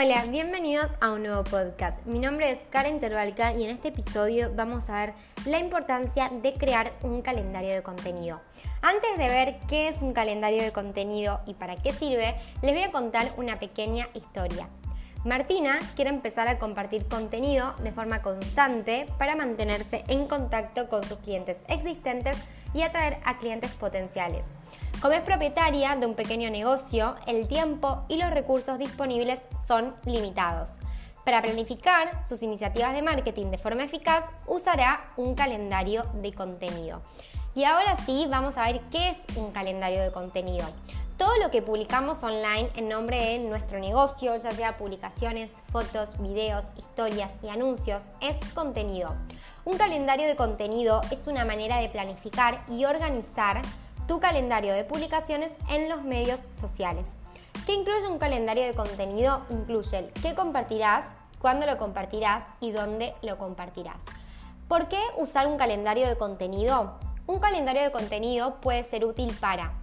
[0.00, 2.06] Hola, bienvenidos a un nuevo podcast.
[2.06, 6.54] Mi nombre es Karen Terbalca y en este episodio vamos a ver la importancia de
[6.54, 8.40] crear un calendario de contenido.
[8.80, 12.84] Antes de ver qué es un calendario de contenido y para qué sirve, les voy
[12.84, 14.68] a contar una pequeña historia.
[15.24, 21.18] Martina quiere empezar a compartir contenido de forma constante para mantenerse en contacto con sus
[21.18, 22.36] clientes existentes
[22.72, 24.54] y atraer a clientes potenciales.
[25.00, 30.70] Como es propietaria de un pequeño negocio, el tiempo y los recursos disponibles son limitados.
[31.24, 37.00] Para planificar sus iniciativas de marketing de forma eficaz, usará un calendario de contenido.
[37.54, 40.66] Y ahora sí, vamos a ver qué es un calendario de contenido
[41.18, 46.66] todo lo que publicamos online en nombre de nuestro negocio, ya sea publicaciones, fotos, videos,
[46.78, 49.16] historias y anuncios, es contenido.
[49.64, 53.60] Un calendario de contenido es una manera de planificar y organizar
[54.08, 57.10] tu calendario de publicaciones en los medios sociales.
[57.66, 59.44] ¿Qué incluye un calendario de contenido?
[59.50, 64.04] Incluye el qué compartirás, cuándo lo compartirás y dónde lo compartirás.
[64.66, 66.98] ¿Por qué usar un calendario de contenido?
[67.26, 69.74] Un calendario de contenido puede ser útil para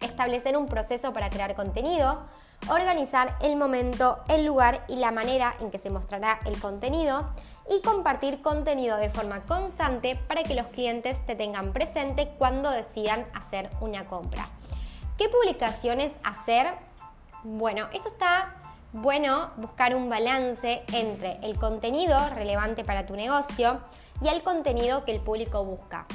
[0.00, 2.22] establecer un proceso para crear contenido,
[2.68, 7.28] organizar el momento, el lugar y la manera en que se mostrará el contenido
[7.68, 13.26] y compartir contenido de forma constante para que los clientes te tengan presente cuando decidan
[13.34, 14.48] hacer una compra.
[15.18, 16.66] ¿Qué publicaciones hacer?
[17.42, 18.56] Bueno, esto está
[18.92, 23.80] bueno buscar un balance entre el contenido relevante para tu negocio
[24.20, 26.06] y el contenido que el público busca.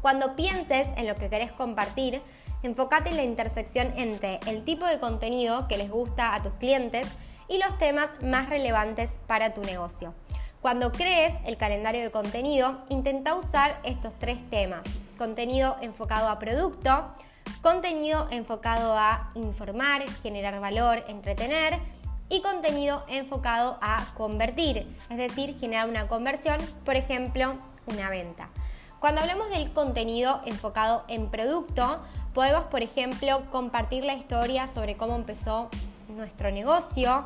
[0.00, 2.22] Cuando pienses en lo que querés compartir,
[2.62, 7.06] enfócate en la intersección entre el tipo de contenido que les gusta a tus clientes
[7.48, 10.14] y los temas más relevantes para tu negocio.
[10.60, 14.82] Cuando crees el calendario de contenido, intenta usar estos tres temas.
[15.16, 17.14] Contenido enfocado a producto,
[17.62, 21.78] contenido enfocado a informar, generar valor, entretener
[22.28, 27.54] y contenido enfocado a convertir, es decir, generar una conversión, por ejemplo,
[27.86, 28.50] una venta.
[28.98, 32.00] Cuando hablamos del contenido enfocado en producto,
[32.34, 35.70] podemos, por ejemplo, compartir la historia sobre cómo empezó
[36.08, 37.24] nuestro negocio,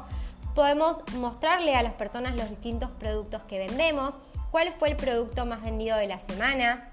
[0.54, 4.14] podemos mostrarle a las personas los distintos productos que vendemos,
[4.50, 6.90] cuál fue el producto más vendido de la semana,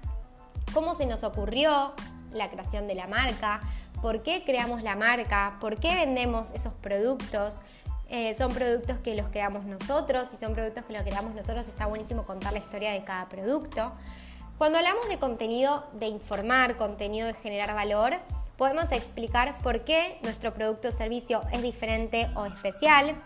[0.74, 1.94] cómo se nos ocurrió
[2.32, 3.60] la creación de la marca,
[4.00, 7.54] por qué creamos la marca, por qué vendemos esos productos.
[8.08, 11.86] Eh, son productos que los creamos nosotros, si son productos que los creamos nosotros está
[11.86, 13.92] buenísimo contar la historia de cada producto.
[14.58, 18.14] Cuando hablamos de contenido de informar, contenido de generar valor,
[18.56, 23.16] podemos explicar por qué nuestro producto o servicio es diferente o especial.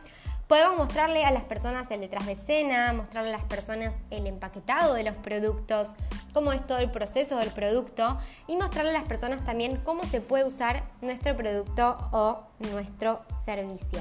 [0.49, 4.95] Podemos mostrarle a las personas el detrás de escena, mostrarle a las personas el empaquetado
[4.95, 5.97] de los productos,
[6.33, 10.21] cómo es todo el proceso del producto y mostrarle a las personas también cómo se
[10.21, 14.01] puede usar nuestro producto o nuestro servicio.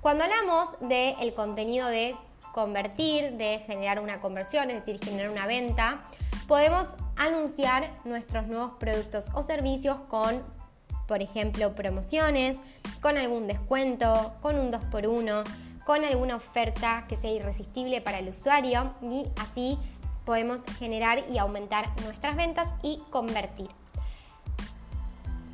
[0.00, 2.14] Cuando hablamos del contenido de
[2.52, 6.00] convertir, de generar una conversión, es decir, generar una venta,
[6.46, 6.86] podemos
[7.16, 10.44] anunciar nuestros nuevos productos o servicios con,
[11.06, 12.60] por ejemplo, promociones,
[13.00, 15.44] con algún descuento, con un 2x1,
[15.84, 19.78] con alguna oferta que sea irresistible para el usuario y así
[20.24, 23.68] podemos generar y aumentar nuestras ventas y convertir.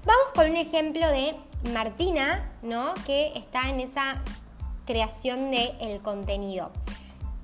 [0.04, 1.34] Vamos con un ejemplo de
[1.72, 2.94] Martina, ¿no?
[3.06, 4.22] que está en esa
[4.86, 6.70] creación del contenido.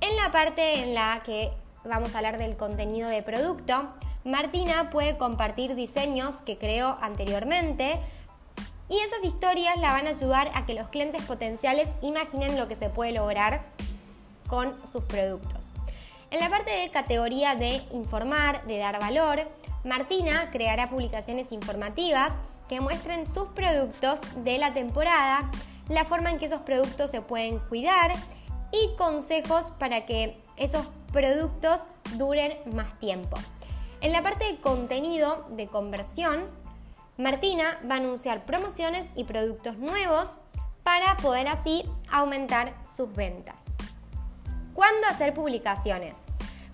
[0.01, 1.51] En la parte en la que
[1.83, 3.93] vamos a hablar del contenido de producto,
[4.25, 7.99] Martina puede compartir diseños que creó anteriormente
[8.89, 12.75] y esas historias la van a ayudar a que los clientes potenciales imaginen lo que
[12.75, 13.63] se puede lograr
[14.47, 15.73] con sus productos.
[16.31, 19.47] En la parte de categoría de informar, de dar valor,
[19.83, 22.33] Martina creará publicaciones informativas
[22.67, 25.51] que muestren sus productos de la temporada
[25.87, 28.11] la forma en que esos productos se pueden cuidar
[28.71, 30.83] y consejos para que esos
[31.13, 31.81] productos
[32.17, 33.37] duren más tiempo.
[34.05, 36.45] En la parte de contenido de conversión,
[37.17, 40.37] Martina va a anunciar promociones y productos nuevos
[40.83, 43.63] para poder así aumentar sus ventas.
[44.75, 46.21] ¿Cuándo hacer publicaciones?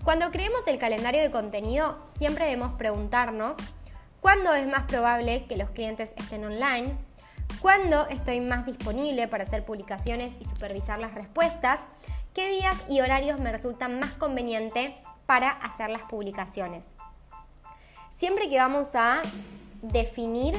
[0.04, 3.56] Cuando creemos el calendario de contenido, siempre debemos preguntarnos
[4.20, 6.98] cuándo es más probable que los clientes estén online,
[7.62, 11.80] cuándo estoy más disponible para hacer publicaciones y supervisar las respuestas,
[12.34, 16.94] qué días y horarios me resultan más conveniente para hacer las publicaciones.
[18.22, 19.20] Siempre que vamos a
[19.82, 20.54] definir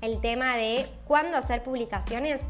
[0.00, 2.40] el tema de cuándo hacer publicaciones,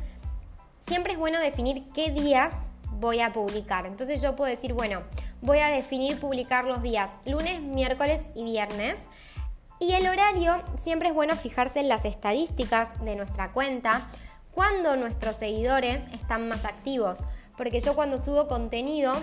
[0.87, 3.85] siempre es bueno definir qué días voy a publicar.
[3.85, 5.03] Entonces yo puedo decir, bueno,
[5.43, 9.01] voy a definir publicar los días lunes, miércoles y viernes
[9.81, 14.09] y el horario, siempre es bueno fijarse en las estadísticas de nuestra cuenta,
[14.55, 17.23] cuando nuestros seguidores están más activos.
[17.59, 19.15] Porque yo cuando subo contenido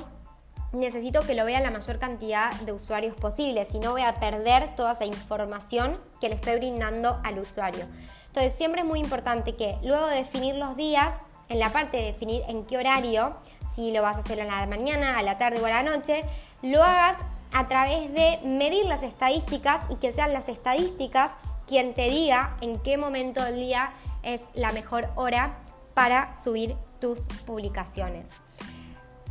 [0.74, 4.76] necesito que lo vea la mayor cantidad de usuarios posible, si no voy a perder
[4.76, 7.86] toda esa información que le estoy brindando al usuario.
[8.28, 11.14] Entonces siempre es muy importante que luego de definir los días,
[11.50, 13.36] en la parte de definir en qué horario,
[13.74, 16.24] si lo vas a hacer en la mañana, a la tarde o a la noche,
[16.62, 17.18] lo hagas
[17.52, 21.32] a través de medir las estadísticas y que sean las estadísticas
[21.68, 23.92] quien te diga en qué momento del día
[24.24, 25.58] es la mejor hora
[25.94, 28.30] para subir tus publicaciones.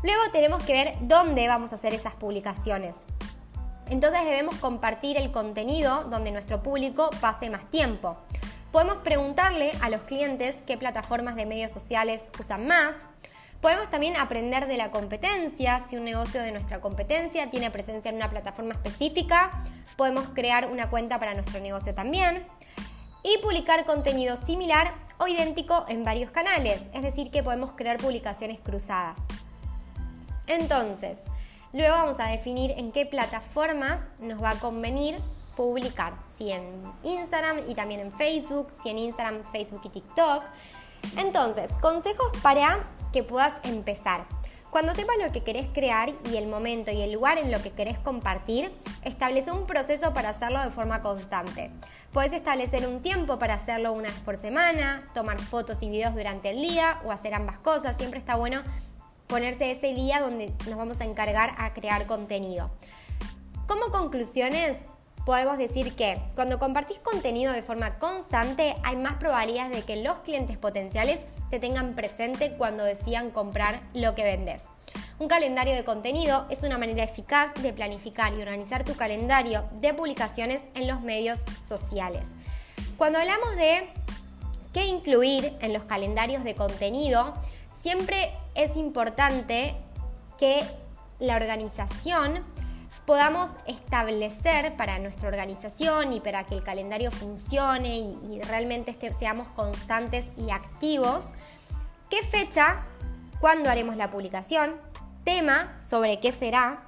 [0.03, 3.07] Luego tenemos que ver dónde vamos a hacer esas publicaciones.
[3.91, 8.17] Entonces debemos compartir el contenido donde nuestro público pase más tiempo.
[8.73, 12.95] Podemos preguntarle a los clientes qué plataformas de medios sociales usan más.
[13.61, 15.83] Podemos también aprender de la competencia.
[15.87, 19.51] Si un negocio de nuestra competencia tiene presencia en una plataforma específica,
[19.97, 22.47] podemos crear una cuenta para nuestro negocio también.
[23.23, 26.89] Y publicar contenido similar o idéntico en varios canales.
[26.95, 29.19] Es decir, que podemos crear publicaciones cruzadas.
[30.51, 31.21] Entonces,
[31.73, 35.17] luego vamos a definir en qué plataformas nos va a convenir
[35.57, 40.43] publicar, si en Instagram y también en Facebook, si en Instagram, Facebook y TikTok.
[41.17, 44.25] Entonces, consejos para que puedas empezar.
[44.71, 47.71] Cuando sepas lo que querés crear y el momento y el lugar en lo que
[47.71, 48.73] querés compartir,
[49.05, 51.71] establece un proceso para hacerlo de forma constante.
[52.13, 56.51] Puedes establecer un tiempo para hacerlo una vez por semana, tomar fotos y videos durante
[56.51, 57.97] el día o hacer ambas cosas.
[57.97, 58.63] Siempre está bueno
[59.31, 62.71] ponerse ese día donde nos vamos a encargar a crear contenido.
[63.69, 64.77] Como conclusiones,
[65.25, 70.19] podemos decir que cuando compartís contenido de forma constante hay más probabilidades de que los
[70.19, 74.65] clientes potenciales te tengan presente cuando decidan comprar lo que vendes.
[75.21, 79.95] Un calendario de contenido es una manera eficaz de planificar y organizar tu calendario de
[79.95, 82.27] publicaciones en los medios sociales.
[82.97, 83.89] Cuando hablamos de
[84.73, 87.35] qué incluir en los calendarios de contenido,
[87.81, 89.77] siempre es importante
[90.39, 90.65] que
[91.19, 92.45] la organización
[93.07, 99.49] podamos establecer para nuestra organización y para que el calendario funcione y, realmente este, seamos
[99.49, 101.31] constantes y activos,
[102.09, 102.85] qué fecha,
[103.41, 104.77] cuándo haremos la publicación,
[105.25, 106.85] tema, sobre qué será,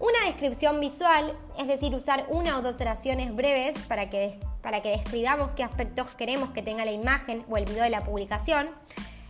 [0.00, 4.90] una descripción visual, es decir, usar una o dos oraciones breves para que, para que
[4.90, 8.70] describamos qué aspectos queremos que tenga la imagen o el video de la publicación,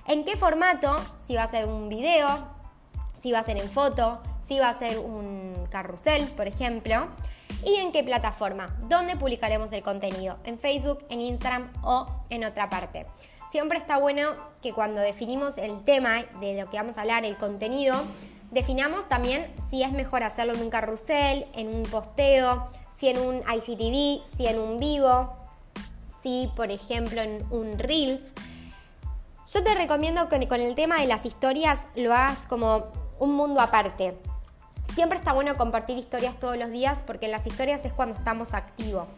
[0.09, 2.29] en qué formato, si va a ser un video,
[3.21, 7.09] si va a ser en foto, si va a ser un carrusel, por ejemplo,
[7.65, 12.71] y en qué plataforma, dónde publicaremos el contenido, en Facebook, en Instagram o en otra
[12.71, 13.07] parte.
[13.51, 14.31] Siempre está bueno
[14.63, 17.95] que cuando definimos el tema de lo que vamos a hablar, el contenido,
[18.51, 22.69] definamos también si es mejor hacerlo en un carrusel, en un posteo,
[22.99, 25.37] si en un IGTV, si en un vivo,
[26.23, 28.33] si por ejemplo en un Reels.
[29.51, 33.63] Yo te recomiendo que con el tema de las historias lo hagas como un mundo
[33.63, 34.15] aparte.
[34.93, 38.53] Siempre está bueno compartir historias todos los días porque en las historias es cuando estamos
[38.53, 39.09] activos.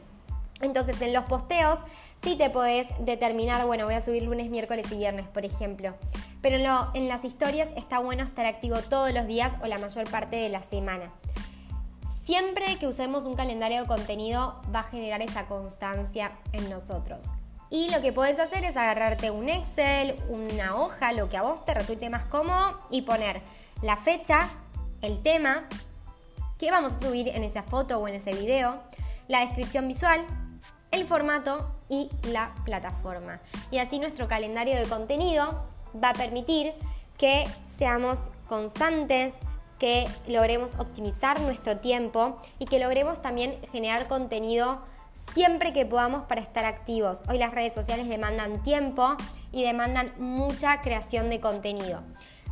[0.61, 1.81] Entonces en los posteos
[2.23, 5.95] sí te podés determinar, bueno, voy a subir lunes, miércoles y viernes, por ejemplo.
[6.41, 10.09] Pero en, en las historias está bueno estar activo todos los días o la mayor
[10.09, 11.13] parte de la semana.
[12.25, 17.27] Siempre que usemos un calendario de contenido va a generar esa constancia en nosotros.
[17.71, 21.65] Y lo que puedes hacer es agarrarte un Excel, una hoja, lo que a vos
[21.65, 23.41] te resulte más cómodo y poner
[23.81, 24.49] la fecha,
[25.03, 25.69] el tema,
[26.59, 28.83] qué vamos a subir en esa foto o en ese video,
[29.29, 30.21] la descripción visual,
[30.91, 33.41] el formato y la plataforma.
[33.71, 35.69] Y así nuestro calendario de contenido
[36.03, 36.75] va a permitir
[37.17, 39.35] que seamos constantes,
[39.79, 44.83] que logremos optimizar nuestro tiempo y que logremos también generar contenido
[45.33, 47.25] siempre que podamos para estar activos.
[47.29, 49.17] Hoy las redes sociales demandan tiempo
[49.53, 52.03] y demandan mucha creación de contenido.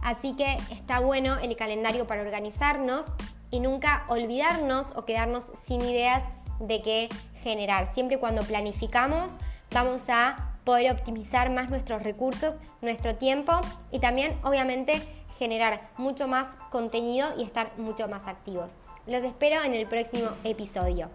[0.03, 3.15] Así que está bueno el calendario para organizarnos
[3.51, 6.23] y nunca olvidarnos o quedarnos sin ideas
[6.61, 7.09] de qué
[7.43, 7.93] generar.
[7.93, 9.39] Siempre cuando planificamos
[9.71, 13.53] vamos a poder optimizar más nuestros recursos, nuestro tiempo
[13.91, 15.03] y también obviamente
[15.39, 18.77] generar mucho más contenido y estar mucho más activos.
[19.07, 21.09] Los espero en el próximo episodio.